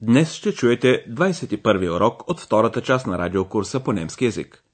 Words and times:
днес 0.00 0.32
ще 0.32 0.54
чуете 0.54 1.04
21 1.08 1.96
урок 1.96 2.30
от 2.30 2.40
втората 2.40 2.82
част 2.82 3.06
на 3.06 3.18
радиокурса 3.18 3.84
по 3.84 3.92
немски 3.92 4.24
язик. 4.24 4.64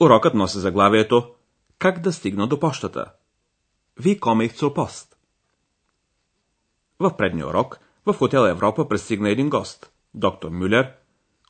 Урокът 0.00 0.34
носи 0.34 0.58
заглавието 0.58 1.34
Как 1.78 2.00
да 2.00 2.12
стигна 2.12 2.46
до 2.46 2.60
почтата? 2.60 3.12
Ви 4.00 4.20
комих 4.20 4.52
zur 4.52 4.74
пост. 4.74 5.16
В 7.00 7.16
предния 7.16 7.46
урок 7.46 7.78
в 8.06 8.12
хотел 8.14 8.40
Европа 8.40 8.88
пристигна 8.88 9.30
един 9.30 9.50
гост, 9.50 9.92
доктор 10.14 10.50
Мюлер, 10.50 10.92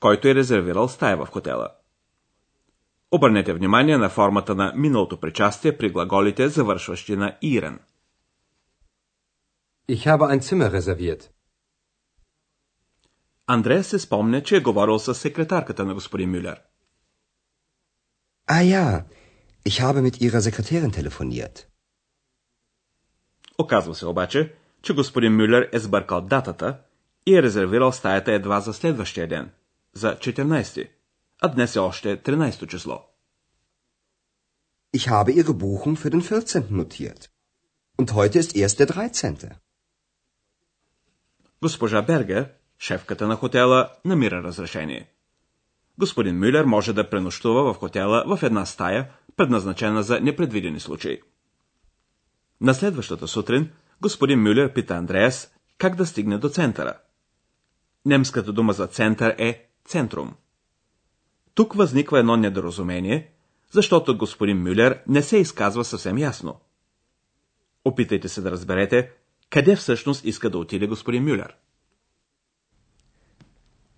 който 0.01 0.29
е 0.29 0.35
резервирал 0.35 0.89
стая 0.89 1.17
в 1.17 1.27
хотела. 1.27 1.69
Обърнете 3.13 3.53
внимание 3.53 3.99
на 3.99 4.09
формата 4.09 4.55
на 4.55 4.73
миналото 4.77 5.21
причастие 5.21 5.79
при 5.79 5.91
глаголите, 5.91 6.49
завършващи 6.49 7.17
на 7.17 7.37
ирен. 7.43 7.81
Ich 9.91 10.07
habe 10.07 10.27
ein 10.29 10.41
Zimmer 10.41 10.71
reserviert. 10.71 11.38
Андрея 13.51 13.85
се 13.85 13.99
спомня, 13.99 14.43
че 14.43 14.57
е 14.57 14.61
говорил 14.61 14.99
с 14.99 15.15
секретарката 15.15 15.85
на 15.85 15.95
господин 15.95 16.31
Мюлер. 16.31 16.61
Ah 18.51 18.63
ja, 18.63 19.05
ich 19.69 19.77
habe 19.85 20.01
mit 20.01 20.17
Ihrer 20.25 20.41
Sekretärin 20.41 20.93
telefoniert. 20.93 21.67
Оказва 23.59 23.95
се 23.95 24.07
обаче, 24.07 24.55
че 24.83 24.95
господин 24.95 25.37
Мюлер 25.37 25.69
е 25.73 25.79
сбъркал 25.79 26.21
датата 26.21 26.79
и 27.27 27.37
е 27.37 27.43
резервирал 27.43 27.93
стаята 27.93 28.33
едва 28.33 28.61
за 28.61 28.75
следващия 28.75 29.29
ден, 29.29 29.51
за 29.95 30.17
14, 30.17 30.91
а 31.43 31.49
днес 31.49 31.77
е 31.77 31.79
още 31.79 32.23
13 32.23 32.67
число. 32.67 33.05
Ich 34.97 35.09
habe 35.09 35.31
Ihre 35.33 35.55
Buchung 35.55 35.97
für 35.97 36.11
den 36.11 36.23
14. 36.23 36.71
notiert. 36.71 37.31
Und 37.99 38.13
heute 38.15 38.39
ist 38.39 38.57
erst 38.57 38.79
der 38.79 38.87
13. 38.87 39.51
Госпожа 41.61 42.03
Бергер, 42.03 42.58
шефката 42.79 43.29
на 43.29 43.37
хотела, 43.37 43.89
намира 44.05 44.43
разрешение. 44.43 45.09
Господин 45.99 46.39
Мюлер 46.39 46.65
може 46.65 46.93
да 46.93 47.11
пренощува 47.11 47.75
в 47.75 47.77
хотела 47.77 48.37
в 48.37 48.43
една 48.43 48.67
стая, 48.67 49.11
предназначена 49.37 50.03
за 50.03 50.21
непредвидени 50.21 50.81
случаи. 50.81 51.21
На 52.61 52.75
следващата 52.75 53.29
сутрин 53.29 53.71
господин 54.01 54.43
Мюлер 54.43 54.73
пита 54.73 54.95
Андреас 54.95 55.55
как 55.79 55.97
да 55.97 56.07
стигне 56.07 56.39
до 56.39 56.49
центъра. 56.49 56.99
Немската 58.07 58.53
дума 58.53 58.73
за 58.73 58.87
център 58.87 59.35
е 59.39 59.69
центрум. 59.85 60.35
Тук 61.55 61.75
възниква 61.75 62.19
едно 62.19 62.37
недоразумение, 62.37 63.33
защото 63.71 64.19
господин 64.19 64.63
Мюлер 64.63 65.03
не 65.09 65.23
се 65.23 65.37
изказва 65.37 65.85
съвсем 65.85 66.19
ясно. 66.19 66.61
Опитайте 67.85 68.29
се 68.29 68.41
да 68.41 68.51
разберете, 68.51 69.11
къде 69.51 69.77
всъщност 69.77 70.25
иска 70.25 70.51
да 70.51 70.59
отиде 70.59 70.87
господин 70.87 71.25
Мюлер. 71.25 71.57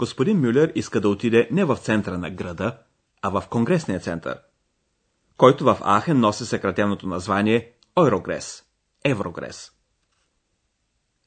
Господин 0.00 0.40
Мюлер 0.40 0.72
иска 0.74 1.00
да 1.00 1.08
отиде 1.08 1.48
не 1.50 1.64
в 1.64 1.76
центъра 1.76 2.18
на 2.18 2.30
града, 2.30 2.78
а 3.22 3.40
в 3.40 3.48
Конгресния 3.48 4.00
център, 4.00 4.40
който 5.36 5.64
в 5.64 5.78
Ахен 5.84 6.20
носи 6.20 6.44
съкратеното 6.44 7.06
название 7.06 7.72
Eurogres, 7.96 8.64
Еврогрес. 9.04 9.72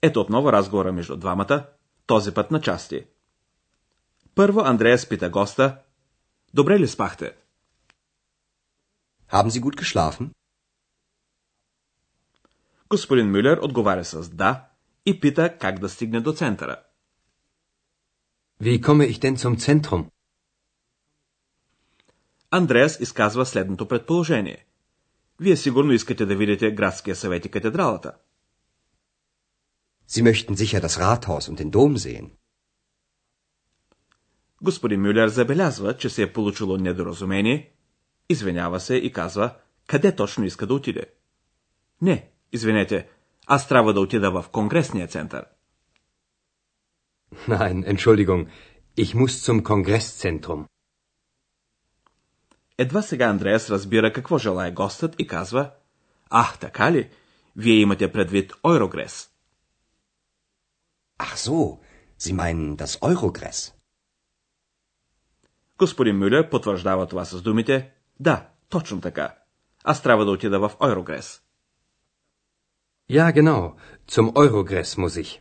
Ето 0.01 0.21
отново 0.21 0.51
разговора 0.51 0.91
между 0.91 1.17
двамата, 1.17 1.65
този 2.05 2.33
път 2.33 2.51
на 2.51 2.61
части. 2.61 3.05
Първо 4.35 4.59
Андреас 4.59 5.09
пита 5.09 5.29
госта, 5.29 5.77
добре 6.53 6.79
ли 6.79 6.87
спахте? 6.87 7.35
Haben 9.31 9.49
Sie 9.49 9.61
gut 9.61 9.81
geschlafen? 9.81 10.29
Господин 12.89 13.31
Мюлер 13.31 13.57
отговаря 13.57 14.05
с 14.05 14.29
да 14.29 14.65
и 15.05 15.19
пита 15.19 15.57
как 15.57 15.79
да 15.79 15.89
стигне 15.89 16.21
до 16.21 16.33
центъра. 16.33 16.83
Wie 18.65 18.79
komme 18.79 19.05
ich 19.11 19.19
denn 19.19 19.37
zum 19.37 19.57
Zentrum? 19.57 20.09
Андреас 22.51 22.99
изказва 22.99 23.45
следното 23.45 23.87
предположение. 23.87 24.65
Вие 25.39 25.57
сигурно 25.57 25.91
искате 25.91 26.25
да 26.25 26.35
видите 26.35 26.71
градския 26.71 27.15
съвет 27.15 27.45
и 27.45 27.51
катедралата. 27.51 28.11
Sie 30.09 30.23
möchten 30.23 30.55
sicher 30.55 30.81
das 30.81 30.97
Rathaus 30.99 31.49
und 31.49 31.57
den 31.57 31.71
Dom 31.71 31.97
sehen. 31.97 32.31
Господин 34.61 35.01
Мюлер 35.01 35.27
забелязва, 35.27 35.97
че 35.97 36.09
се 36.09 36.23
е 36.23 36.33
получило 36.33 36.77
недоразумение, 36.77 37.71
извинява 38.29 38.79
се 38.79 38.95
и 38.95 39.11
казва, 39.11 39.55
къде 39.87 40.15
точно 40.15 40.45
иска 40.45 40.67
да 40.67 40.73
отиде. 40.73 41.05
Не, 42.01 42.29
извинете, 42.51 43.07
аз 43.47 43.67
трябва 43.67 43.93
да 43.93 43.99
отида 43.99 44.31
в 44.31 44.49
Конгресния 44.49 45.07
център. 45.07 45.45
Nein, 47.47 47.83
Entschuldigung, 47.83 48.47
ich 48.97 49.13
muss 49.15 49.33
zum 49.45 49.63
Kongresszentrum. 49.63 50.65
Едва 52.77 53.01
сега 53.01 53.25
Андреас 53.25 53.69
разбира 53.69 54.13
какво 54.13 54.37
желая 54.37 54.71
гостът 54.71 55.15
и 55.19 55.27
казва, 55.27 55.71
Ах, 56.29 56.59
така 56.59 56.91
ли? 56.91 57.09
Вие 57.55 57.79
имате 57.79 58.11
предвид 58.11 58.51
Eurogres. 58.53 59.29
Ach 61.19 61.35
so, 61.37 61.79
Sie 62.19 62.33
meinen 62.33 62.77
das 62.77 62.93
Eurogress. 63.01 63.73
Господин 65.77 66.17
Мюлер 66.17 66.49
потвърждава 66.49 67.07
това 67.07 67.25
с 67.25 67.41
думите, 67.41 67.91
да, 68.19 68.47
точно 68.69 69.01
така. 69.01 69.35
Аз 69.83 70.03
трябва 70.03 70.25
да 70.25 70.31
отида 70.31 70.59
в 70.59 70.75
Eurogres. 70.79 71.41
Ja, 73.09 73.31
genau. 73.33 73.73
Zum 74.11 74.31
Eurogress 74.33 74.97
muss 74.97 75.15
ich. 75.23 75.39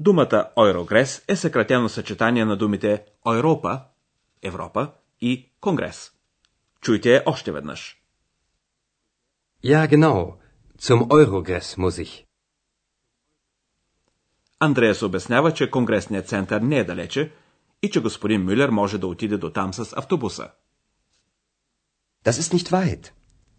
Думата 0.00 0.50
Eurogres 0.56 1.24
е 1.28 1.36
съкратено 1.36 1.88
съчетание 1.88 2.44
на 2.44 2.56
думите 2.56 3.04
Европа, 3.26 3.80
Европа 4.42 4.92
и 5.20 5.50
Конгрес. 5.60 6.12
Чуйте 6.80 7.14
я 7.14 7.22
още 7.26 7.52
веднъж. 7.52 7.96
Ja, 9.64 9.88
genau. 9.88 10.34
Zum 10.78 11.00
Eurogress 11.08 11.78
muss 11.78 12.04
ich. 12.04 12.24
Андреас 14.60 15.02
обяснява, 15.02 15.54
че 15.54 15.70
Конгресният 15.70 16.28
център 16.28 16.60
не 16.60 16.78
е 16.78 16.84
далече 16.84 17.32
и 17.82 17.90
че 17.90 18.00
господин 18.00 18.44
Мюлер 18.44 18.68
може 18.68 18.98
да 18.98 19.06
отиде 19.06 19.36
до 19.36 19.50
там 19.50 19.74
с 19.74 19.92
автобуса. 19.96 20.50
Das 22.24 22.30
ist 22.42 22.52
nicht 22.54 22.68
weit. 22.70 23.12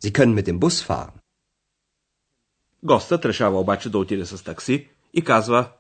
Sie 0.04 0.14
können 0.14 0.34
mit 0.34 0.46
dem 0.46 0.60
Bus 0.60 0.88
fahren. 0.88 1.12
Гостът 2.84 3.26
решава 3.26 3.60
обаче 3.60 3.90
да 3.90 3.98
отиде 3.98 4.26
с 4.26 4.44
такси 4.44 4.90
и 5.14 5.24
казва, 5.24 5.72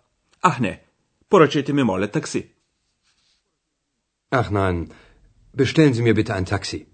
ах 0.42 0.60
не, 0.60 0.84
поръчайте 1.30 1.74
ми 1.74 1.84
моля 1.84 2.08
такси. 2.08 2.52
Ach 4.32 4.50
nein. 4.50 4.92
Bestellen 5.54 5.94
Sie 5.94 6.04
mir 6.04 6.16
bitte 6.16 6.34
ein 6.34 6.46
Taxi. 6.46 6.88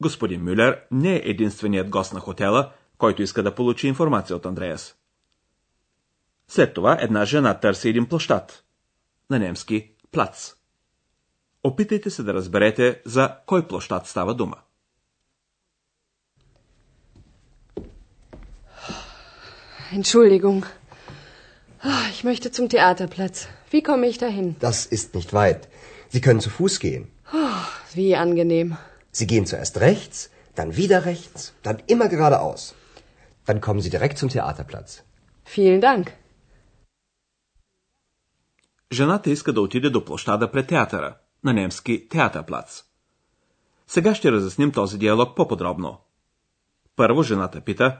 Господин 0.00 0.44
Мюлер 0.44 0.86
не 0.90 1.16
е 1.16 1.22
единственият 1.24 1.90
гост 1.90 2.12
на 2.12 2.20
хотела, 2.20 2.72
който 2.98 3.22
иска 3.22 3.42
да 3.42 3.54
получи 3.54 3.88
информация 3.88 4.36
от 4.36 4.46
Андреас. 4.46 4.96
След 6.48 6.74
това 6.74 6.98
една 7.00 7.24
жена 7.24 7.60
търси 7.60 7.88
един 7.88 8.08
площад. 8.08 8.64
На 9.30 9.38
немски 9.38 9.92
плац. 10.12 10.54
Опитайте 11.64 12.10
се 12.10 12.22
да 12.22 12.34
разберете 12.34 13.02
за 13.04 13.36
кой 13.46 13.68
площад 13.68 14.06
става 14.06 14.34
дума. 14.34 14.56
Entschuldigung. 19.99 20.65
Ah, 21.81 22.05
Ich 22.13 22.23
möchte 22.23 22.49
zum 22.57 22.67
Theaterplatz. 22.69 23.37
Wie 23.73 23.83
komme 23.89 24.05
ich 24.11 24.17
dahin? 24.17 24.47
Das 24.59 24.77
ist 24.97 25.07
nicht 25.17 25.31
weit. 25.33 25.61
Sie 26.13 26.21
können 26.25 26.41
zu 26.45 26.49
Fuß 26.57 26.75
gehen. 26.85 27.03
Wie 27.99 28.15
angenehm. 28.25 28.69
Sie 29.19 29.27
gehen 29.31 29.45
zuerst 29.45 29.75
rechts, 29.89 30.17
dann 30.55 30.69
wieder 30.81 30.99
rechts, 31.05 31.39
dann 31.63 31.77
immer 31.93 32.07
geradeaus. 32.15 32.61
Dann 33.47 33.59
kommen 33.65 33.81
Sie 33.85 33.89
direkt 33.95 34.17
zum 34.21 34.29
Theaterplatz. 34.29 34.91
Vielen 35.45 35.81
Dank. 35.81 36.05
Жената 38.91 39.29
иска 39.29 39.53
да 39.53 39.61
отиде 39.61 39.89
до 39.89 40.05
площада 40.05 40.51
пред 40.51 40.67
театъра, 40.67 41.15
на 41.43 41.53
немски 41.53 42.07
театърплац. 42.09 42.83
Сега 43.87 44.15
ще 44.15 44.31
разясним 44.31 44.71
този 44.71 44.97
диалог 44.97 45.35
по-подробно. 45.35 45.97
Първо 46.95 47.23
жената 47.23 47.61
пита, 47.61 47.99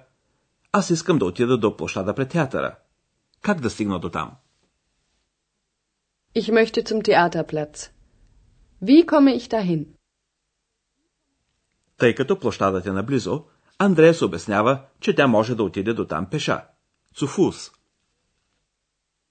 аз 0.72 0.90
искам 0.90 1.18
да 1.18 1.24
отида 1.24 1.58
до 1.58 1.76
площада 1.76 2.14
пред 2.14 2.30
театъра. 2.30 2.76
Как 3.42 3.60
да 3.60 3.70
стигна 3.70 4.00
до 4.00 4.10
там? 4.10 4.36
Ich 6.34 6.52
möchte 6.52 6.82
zum 6.88 7.00
Theaterplatz. 7.02 7.90
Wie 8.82 9.06
komme 9.06 9.36
ich 9.36 9.48
dahin? 9.48 9.86
Тъй 11.96 12.14
като 12.14 12.38
площадът 12.38 12.86
е 12.86 12.92
наблизо, 12.92 13.44
Андреас 13.78 14.22
обяснява, 14.22 14.84
че 15.00 15.14
тя 15.14 15.26
може 15.26 15.54
да 15.54 15.62
отиде 15.62 15.94
до 15.94 16.06
там 16.06 16.30
пеша. 16.30 16.64
Zu 17.16 17.26
Fuß. 17.26 17.72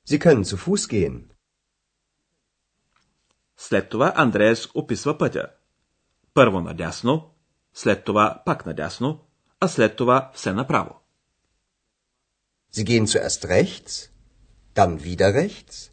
Sie 0.07 0.19
können 0.19 0.43
zu 0.43 0.57
Fuß 0.57 0.91
gehen. 0.91 1.23
След 3.57 3.89
това 3.89 4.13
Андреас 4.15 4.69
описва 4.75 5.17
пътя. 5.17 5.47
Първо 6.33 6.61
надясно, 6.61 7.33
след 7.73 8.03
това 8.03 8.41
пак 8.45 8.65
надясно, 8.65 9.19
а 9.59 9.67
след 9.67 9.95
това 9.95 10.31
все 10.33 10.53
направо. 10.53 10.95
Sie 12.76 12.84
gehen 12.84 13.06
zuerst 13.06 13.44
rechts, 13.56 13.92
dann 14.74 14.92
wieder 15.04 15.28
rechts, 15.34 15.90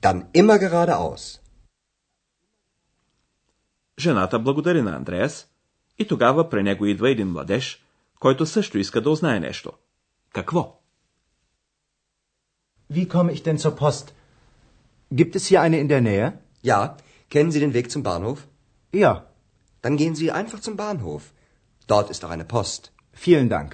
dann 0.00 0.18
immer 0.32 0.58
geradeaus. 0.58 1.40
Жената 3.98 4.38
благодари 4.38 4.82
на 4.82 4.96
Андреас 4.96 5.48
и 5.98 6.06
тогава 6.06 6.48
при 6.50 6.62
него 6.62 6.86
идва 6.86 7.10
един 7.10 7.28
младеж, 7.28 7.84
който 8.20 8.46
също 8.46 8.78
иска 8.78 9.00
да 9.02 9.10
узнае 9.10 9.40
нещо. 9.40 9.72
Какво? 10.32 10.80
Wie 12.92 13.08
komme 13.08 13.32
ich 13.32 13.42
denn 13.42 13.58
zur 13.58 13.76
Post? 13.76 14.12
Gibt 15.12 15.34
es 15.36 15.46
hier 15.46 15.60
eine 15.62 15.78
in 15.78 15.88
der 15.88 16.00
Nähe? 16.00 16.32
Ja, 16.62 16.96
kennen 17.30 17.50
Sie 17.52 17.60
den 17.60 17.74
Weg 17.74 17.90
zum 17.90 18.02
Bahnhof? 18.02 18.38
Ja, 18.92 19.12
Dann 19.82 19.96
gehen 19.96 20.16
Sie 20.20 20.32
einfach 20.40 20.60
zum 20.66 20.76
Bahnhof. 20.76 21.22
Dort 21.86 22.10
ist 22.10 22.24
auch 22.24 22.30
eine 22.36 22.44
Post. 22.44 22.82
vielen 23.24 23.48
Dank. 23.48 23.70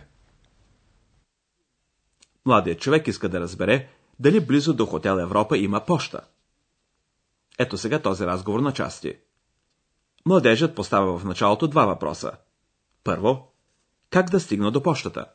Младият 2.48 2.80
човек 2.80 3.08
иска 3.08 3.30
да 3.30 3.40
разбере 3.40 3.90
дали 4.20 4.46
близо 4.46 4.74
до 4.74 4.86
хотел 4.86 5.20
Европа 5.20 5.58
има 5.58 5.86
поща. 5.86 6.22
Ето 7.60 7.78
сега 7.78 8.02
този 8.02 8.26
разговор 8.26 8.60
на 8.60 8.74
части. 8.74 9.18
Младежът 10.26 10.76
поставя 10.76 11.20
в 11.20 11.26
началото 11.26 11.68
два 11.68 11.86
въпроса. 11.86 12.32
Първо, 13.04 13.52
как 14.10 14.30
да 14.30 14.40
стигна 14.40 14.72
до 14.72 14.84
пощата? 14.84 15.26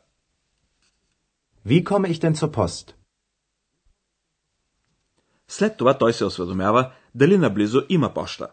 Wie 1.67 1.83
komme 1.83 2.13
ich 2.13 2.21
denn 2.21 2.35
zur 2.35 2.55
Post? 2.55 2.93
След 5.47 5.77
това 5.77 5.97
той 5.97 6.13
се 6.13 6.25
осведомява 6.25 6.91
дали 7.15 7.37
наблизо 7.37 7.85
има 7.89 8.13
поща. 8.13 8.47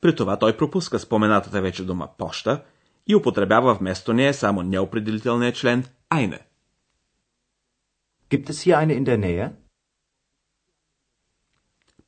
При 0.00 0.16
това 0.16 0.38
той 0.38 0.56
пропуска 0.56 0.98
споменатата 0.98 1.62
вече 1.62 1.84
дума 1.84 2.08
поща 2.18 2.64
и 3.06 3.16
употребява 3.16 3.74
вместо 3.74 4.12
нея 4.12 4.34
само 4.34 4.62
неопределителния 4.62 5.52
член 5.52 5.84
айне. 6.08 6.49
Gibt 8.30 8.48
es 8.50 8.60
hier 8.60 8.78
eine 8.78 8.94
in 8.94 9.04
der 9.04 9.18
Nähe? 9.18 9.52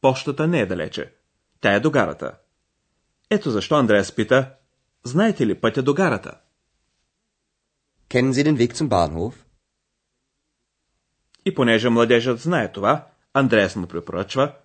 Пощата 0.00 0.46
не 0.46 0.60
е 0.60 0.66
далече. 0.66 1.14
Тя 1.60 1.74
е 1.74 1.80
до 1.80 1.90
гарата. 1.90 2.38
Ето 3.30 3.50
защо 3.50 3.74
Андреас 3.74 4.14
пита, 4.14 4.54
знаете 5.04 5.46
ли 5.46 5.60
пътя 5.60 5.82
до 5.82 5.94
гарата? 5.94 6.40
Kennen 8.08 8.32
Sie 8.32 8.44
den 8.44 8.56
Weg 8.56 8.74
zum 8.74 8.88
Bahnhof? 8.88 9.34
И 11.44 11.54
понеже 11.54 11.88
младежът 11.88 12.40
знае 12.40 12.72
това, 12.72 13.06
Андреас 13.32 13.76
му 13.76 13.86
препоръчва, 13.86 14.56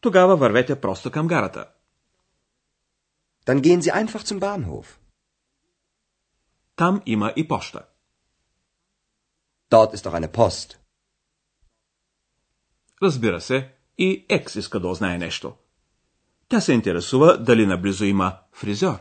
тогава 0.00 0.36
вървете 0.36 0.80
просто 0.80 1.10
към 1.10 1.26
гарата. 1.26 1.70
Dann 3.46 3.60
gehen 3.60 3.80
Sie 3.80 4.04
einfach 4.04 4.24
zum 4.24 4.40
Bahnhof. 4.40 4.86
Там 6.76 7.02
има 7.06 7.32
и 7.36 7.48
поща. 7.48 7.86
Dort 9.70 9.94
ist 9.94 10.06
auch 10.06 10.14
eine 10.14 10.32
Post. 10.32 10.83
Разбира 13.04 13.40
се, 13.40 13.68
и 13.98 14.26
Екс 14.28 14.58
иска 14.58 14.80
да 14.80 14.88
узнае 14.88 15.18
нещо. 15.18 15.52
Тя 16.48 16.60
се 16.60 16.72
интересува 16.72 17.38
дали 17.38 17.66
наблизо 17.66 18.04
има 18.04 18.38
фризьор. 18.52 18.98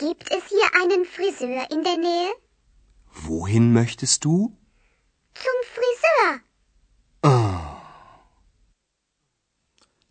Gibt 0.00 0.26
es 0.36 0.42
hier 0.52 0.70
einen 0.82 1.04
Friseur 1.14 1.66
in 1.74 1.80
der 1.86 1.98
Nähe? 2.06 2.30
Wohin 3.26 3.66
möchtest 3.78 4.22
du? 4.24 4.36
Zum 5.42 5.58
Friseur. 5.74 6.40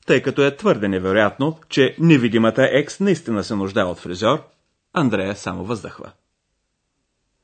Тъй 0.05 0.21
като 0.21 0.41
е 0.41 0.57
твърде 0.57 0.87
невероятно, 0.87 1.59
че 1.69 1.95
невидимата 1.99 2.69
Екс 2.71 3.03
наистина 3.03 3.43
се 3.43 3.55
нуждае 3.55 3.83
от 3.83 3.99
фризьор, 3.99 4.47
Андрея 4.93 5.35
само 5.35 5.65
въздъхва. 5.65 6.11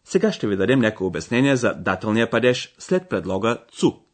Сега 0.04 0.32
ще 0.32 0.48
ви 0.48 0.56
дадем 0.56 0.80
някои 0.80 1.08
обяснения 1.08 1.58
за 1.58 1.74
дателния 1.74 2.30
падеж 2.30 2.76
след 2.80 3.10
предлога 3.10 3.58
ЦУ. 3.72 4.07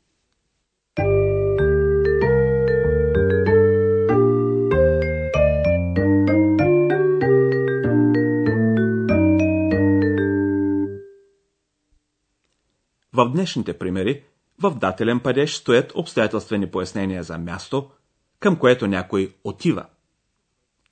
В 13.13 13.29
днешните 13.29 13.77
примери 13.77 14.23
в 14.61 14.75
дателен 14.75 15.19
падеж 15.19 15.55
стоят 15.55 15.91
обстоятелствени 15.95 16.71
пояснения 16.71 17.23
за 17.23 17.37
място, 17.37 17.91
към 18.39 18.59
което 18.59 18.87
някой 18.87 19.35
отива. 19.43 19.85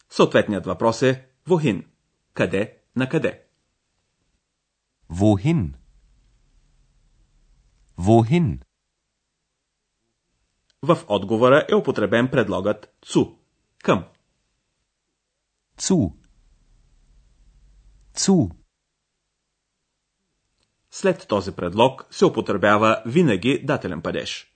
Съответният 0.09 0.65
въпрос 0.65 1.01
е 1.01 1.27
Вохин. 1.47 1.85
Къде 2.33 2.77
на 2.95 3.09
къде? 3.09 3.44
Wohin? 5.12 5.73
Wohin? 7.99 8.59
В 10.81 11.06
отговора 11.07 11.66
е 11.69 11.75
употребен 11.75 12.28
предлогът 12.31 12.95
цу. 13.01 13.25
Към. 13.83 14.06
Zu. 15.78 16.13
Zu. 18.16 18.60
След 20.92 21.28
този 21.28 21.52
предлог 21.52 22.06
се 22.12 22.26
употребява 22.26 23.02
винаги 23.06 23.62
дателен 23.64 24.02
падеж. 24.02 24.54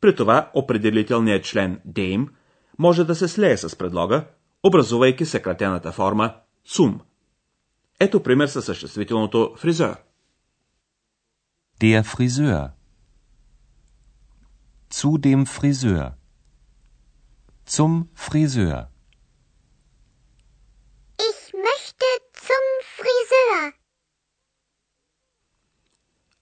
При 0.00 0.16
това 0.16 0.50
определителният 0.54 1.44
член 1.44 1.80
dem 1.84 2.28
може 2.78 3.04
да 3.04 3.14
се 3.14 3.28
слее 3.28 3.56
с 3.56 3.76
предлога, 3.76 4.26
образувайки 4.62 5.24
съкратената 5.24 5.92
форма 5.92 6.34
zum. 6.68 7.00
Ето 8.00 8.22
пример 8.22 8.46
със 8.46 8.64
съществителното 8.64 9.54
фризер. 9.56 9.96
Der 11.80 12.02
Friseur. 12.02 12.70
Zu 14.90 15.10
dem 15.18 15.44
Friseur. 15.46 16.12
Zum 17.74 17.92
Friseur. 18.26 18.86
Ich 21.28 21.40
möchte 21.66 22.08
zum 22.46 22.66
Friseur. 22.98 23.72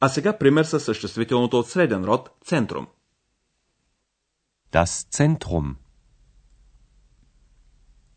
А 0.05 0.09
сега 0.09 0.39
пример 0.39 0.65
със 0.65 0.85
съществителното 0.85 1.59
от 1.59 1.69
среден 1.69 2.05
род 2.05 2.31
центрум. 2.45 2.87
Das 4.73 4.93
Zentrum. 5.17 5.75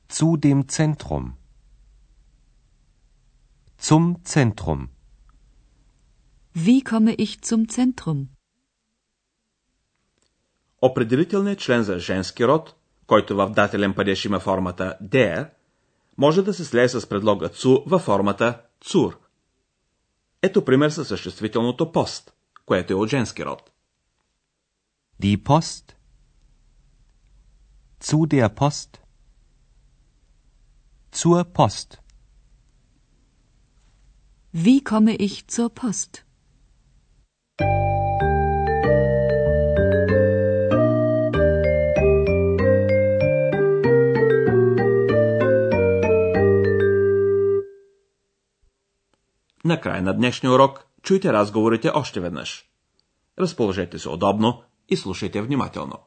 Zu 0.09 0.37
dem 0.37 0.59
Zentrum. 0.75 1.25
Zum 3.87 4.05
Zentrum. 4.33 4.81
Wie 6.55 6.81
komme 6.89 7.13
ich 7.25 7.41
zum 7.41 7.61
Zentrum? 7.75 8.27
Определителният 10.81 11.59
член 11.59 11.83
за 11.83 11.99
женски 11.99 12.45
род, 12.45 12.75
който 13.07 13.35
в 13.35 13.49
дателен 13.49 13.93
падеж 13.93 14.25
има 14.25 14.39
формата 14.39 14.97
der, 15.03 15.49
може 16.17 16.41
да 16.41 16.53
се 16.53 16.65
слее 16.65 16.89
с 16.89 17.09
предлога 17.09 17.49
цу 17.49 17.83
във 17.85 18.01
формата 18.01 18.61
цур. 18.81 19.26
Ето 20.47 20.65
пример 20.65 20.89
със 20.89 21.07
съществителното 21.07 21.91
пост, 21.91 22.33
което 22.65 22.93
е 22.93 22.95
от 22.95 23.09
женски 23.09 23.45
род. 23.45 23.71
Die 25.23 25.43
Post. 25.43 25.93
Zu 28.03 28.17
der 28.27 28.49
Post. 28.49 28.97
Zur 31.15 31.43
Post. 31.43 31.97
Wie 34.53 34.83
komme 34.83 35.13
ich 35.27 35.35
zur 35.55 35.69
Post? 35.69 36.26
Накрая 49.67 50.01
на 50.01 50.13
днешния 50.13 50.51
урок 50.53 50.87
чуйте 51.03 51.33
разговорите 51.33 51.91
още 51.93 52.19
веднъж. 52.19 52.65
Разположете 53.39 53.99
се 53.99 54.09
удобно 54.09 54.63
и 54.89 54.97
слушайте 54.97 55.41
внимателно. 55.41 56.06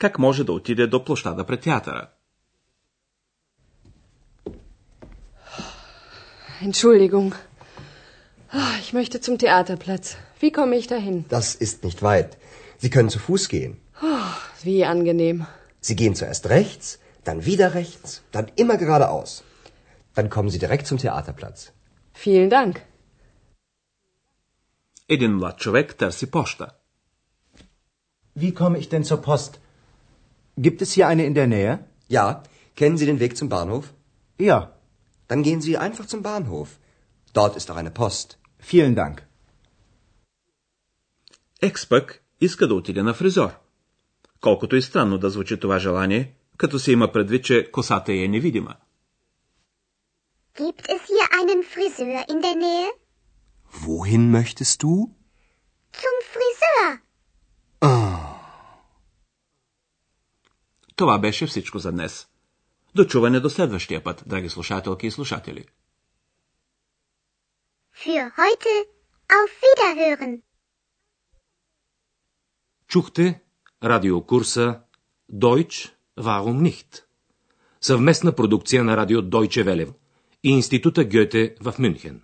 как 0.00 0.18
може 0.18 0.44
да 0.44 0.52
отиде 0.52 0.86
до 0.86 1.04
площада 1.04 1.44
пред 1.44 1.60
театъра. 1.60 2.06
Entschuldigung. 6.62 7.34
Ah, 8.52 8.74
Ich 8.82 8.92
möchte 8.92 9.20
zum 9.20 9.36
Theaterplatz. 9.38 10.16
Wie 10.40 10.52
komme 10.58 10.76
ich 10.76 10.86
dahin? 10.86 11.16
Das 11.28 11.54
ist 11.54 11.84
nicht 11.84 12.00
weit. 12.02 12.30
Sie 12.82 12.90
können 12.94 13.10
zu 13.10 13.18
Fuß 13.18 13.48
gehen. 13.54 13.72
Wie 14.62 14.84
angenehm. 14.84 15.46
Sie 15.80 15.96
gehen 15.96 16.14
zuerst 16.14 16.44
rechts, 16.48 16.98
dann 17.24 17.44
wieder 17.50 17.74
rechts, 17.74 18.22
dann 18.32 18.46
immer 18.62 18.76
geradeaus. 18.76 19.30
Dann 20.16 20.30
kommen 20.30 20.50
Sie 20.50 20.58
direkt 20.64 20.86
zum 20.86 20.98
Theaterplatz. 20.98 21.72
Vielen 22.14 22.50
Dank. 22.50 22.80
Един 25.08 25.32
млад 25.36 25.58
човек 25.58 25.94
търси 25.96 26.26
поща. 26.30 26.66
Wie 28.38 28.52
komme 28.54 28.78
ich 28.78 28.88
denn 28.88 29.04
zur 29.04 29.20
Post? 29.22 29.52
Gibt 30.64 30.80
es 30.82 30.90
hier 30.92 31.06
eine 31.08 31.24
in 31.30 31.34
der 31.34 31.46
Nähe? 31.46 31.74
Ja, 32.08 32.42
kennen 32.78 32.98
Sie 32.98 33.06
den 33.06 33.20
Weg 33.20 33.36
zum 33.36 33.48
Bahnhof? 33.48 33.84
Ja. 34.38 34.58
Dann 35.28 35.42
gehen 35.42 35.60
Sie 35.60 35.76
einfach 35.86 36.06
zum 36.06 36.22
Bahnhof. 36.22 36.68
Dort 37.32 37.56
ist 37.56 37.70
auch 37.70 37.80
eine 37.82 37.94
Post. 38.02 38.28
Vielen 38.70 38.94
Dank. 38.94 39.22
Екс 41.62 41.88
пък 41.88 42.22
иска 42.40 42.68
да 42.68 42.74
отиде 42.74 43.02
на 43.02 43.14
фризор. 43.14 43.50
Колкото 44.40 44.76
и 44.76 44.82
странно 44.82 45.18
да 45.18 45.30
звучи 45.30 45.60
това 45.60 45.78
желание, 45.78 46.34
като 46.56 46.78
се 46.78 46.92
има 46.92 47.12
предвид, 47.12 47.44
че 47.44 47.70
косата 47.70 48.12
й 48.12 48.24
е 48.24 48.28
невидима. 48.28 48.74
Gibt 50.56 50.86
es 50.94 51.00
hier 51.12 51.26
einen 51.38 51.62
Friseur 51.72 52.20
in 52.32 52.38
der 52.40 52.56
Nähe? 52.64 52.88
Wohin 53.84 54.24
möchtest 54.30 54.76
du? 54.82 54.92
Zum 56.00 56.16
Friseur. 56.32 56.88
Това 61.01 61.19
беше 61.19 61.47
всичко 61.47 61.79
за 61.79 61.91
днес. 61.91 62.27
Дочуване 62.95 63.39
до 63.39 63.49
следващия 63.49 64.03
път, 64.03 64.23
драги 64.25 64.49
слушателки 64.49 65.07
и 65.07 65.11
слушатели. 65.11 65.65
Für 67.95 68.31
heute 68.37 68.73
auf 69.29 69.51
Wiederhören. 69.63 70.41
Чухте 72.87 73.41
радиокурса 73.83 74.81
Deutsch 75.33 75.91
Warum 76.19 76.61
nicht? 76.69 77.03
Съвместна 77.81 78.35
продукция 78.35 78.83
на 78.83 78.97
радио 78.97 79.21
Deutsche 79.21 79.65
Welle 79.65 79.93
и 80.43 80.49
Института 80.49 81.05
Гьоте 81.05 81.55
в 81.61 81.75
Мюнхен. 81.79 82.21